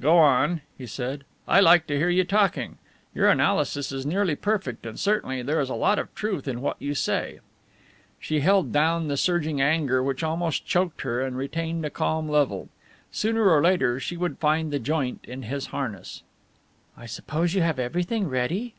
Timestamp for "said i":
0.86-1.60